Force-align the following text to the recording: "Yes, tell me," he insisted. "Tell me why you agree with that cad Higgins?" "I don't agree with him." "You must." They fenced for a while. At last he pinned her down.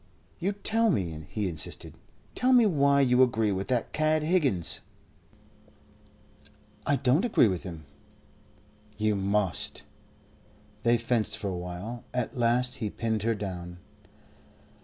"Yes, 0.39 0.55
tell 0.63 0.89
me," 0.89 1.27
he 1.29 1.47
insisted. 1.47 1.95
"Tell 2.33 2.53
me 2.53 2.65
why 2.65 3.01
you 3.01 3.21
agree 3.21 3.51
with 3.51 3.67
that 3.67 3.93
cad 3.93 4.23
Higgins?" 4.23 4.79
"I 6.87 6.95
don't 6.95 7.23
agree 7.23 7.47
with 7.47 7.61
him." 7.61 7.85
"You 8.97 9.15
must." 9.15 9.83
They 10.81 10.97
fenced 10.97 11.37
for 11.37 11.49
a 11.49 11.55
while. 11.55 12.03
At 12.15 12.35
last 12.35 12.77
he 12.77 12.89
pinned 12.89 13.21
her 13.21 13.35
down. 13.35 13.77